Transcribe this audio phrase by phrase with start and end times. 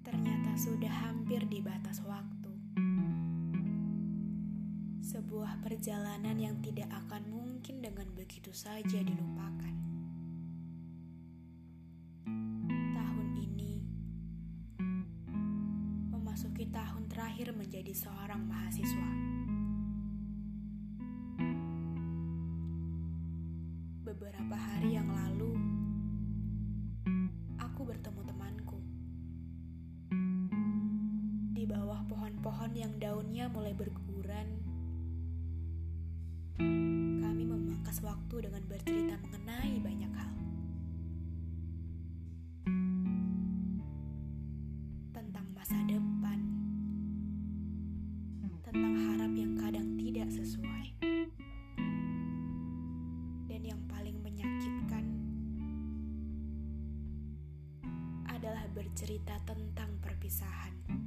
[0.00, 2.52] ternyata sudah hampir di batas waktu.
[5.04, 9.74] Sebuah perjalanan yang tidak akan mungkin dengan begitu saja dilupakan.
[12.96, 13.72] Tahun ini
[16.14, 19.10] memasuki tahun terakhir menjadi seorang mahasiswa.
[24.00, 25.54] Beberapa hari yang lalu,
[27.62, 28.79] aku bertemu temanku
[31.70, 34.58] bawah pohon-pohon yang daunnya mulai berguguran.
[37.22, 40.34] Kami memangkas waktu dengan bercerita mengenai banyak hal.
[45.14, 46.42] Tentang masa depan,
[48.66, 50.86] tentang harap yang kadang tidak sesuai,
[53.46, 55.06] dan yang paling menyakitkan
[58.26, 60.99] adalah bercerita tentang perpisahan.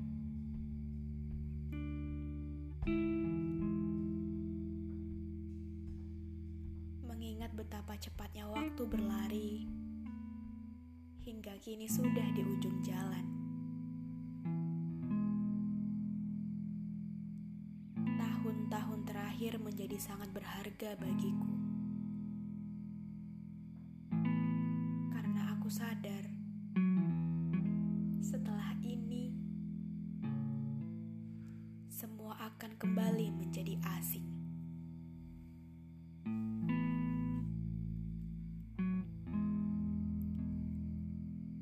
[7.07, 9.63] Mengingat betapa cepatnya waktu berlari,
[11.23, 13.25] hingga kini sudah di ujung jalan.
[18.19, 21.55] Tahun-tahun terakhir menjadi sangat berharga bagiku.
[25.09, 26.12] Karena aku sadar,
[32.75, 34.27] kembali menjadi asing.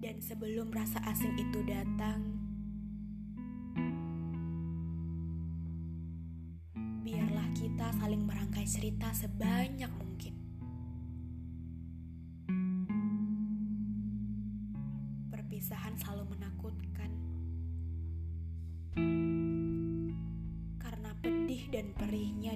[0.02, 2.26] Dan sebelum rasa asing itu datang,
[7.06, 10.36] biarlah kita saling merangkai cerita sebanyak mungkin.
[15.30, 16.81] Perpisahan selalu menakutkan.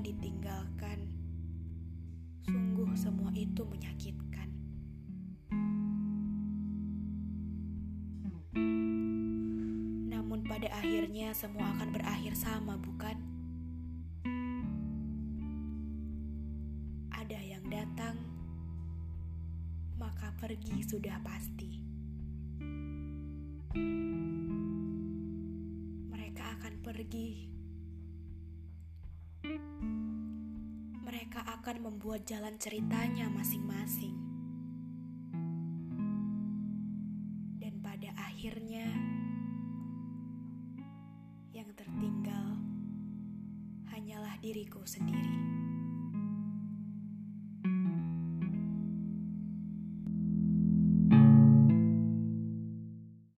[0.06, 1.10] Ditinggalkan.
[2.46, 4.50] Sungguh semua itu menyakitkan.
[10.14, 13.18] Namun pada akhirnya semua akan berakhir sama, bukan?
[17.10, 18.22] Ada yang datang,
[19.98, 21.82] maka pergi sudah pasti.
[26.14, 27.55] Mereka akan pergi.
[31.26, 34.14] Mereka akan membuat jalan ceritanya masing-masing.
[37.58, 38.86] Dan pada akhirnya,
[41.50, 42.62] yang tertinggal
[43.90, 45.65] hanyalah diriku sendiri.